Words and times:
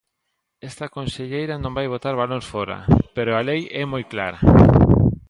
Esta 0.69 0.85
conselleira 0.97 1.55
non 1.63 1.75
vai 1.77 1.87
botar 1.93 2.15
balóns 2.21 2.45
fóra, 2.53 2.77
pero 3.15 3.31
a 3.33 3.41
lei 3.49 3.61
é 3.81 3.83
moi 3.91 4.03
clara. 4.13 4.39